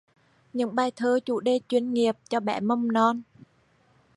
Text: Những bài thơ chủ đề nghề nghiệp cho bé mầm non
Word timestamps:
Những 0.53 0.75
bài 0.75 0.91
thơ 0.95 1.19
chủ 1.25 1.39
đề 1.39 1.59
nghề 1.69 1.81
nghiệp 1.81 2.17
cho 2.29 2.39
bé 2.39 2.59
mầm 2.59 2.91
non 2.91 3.21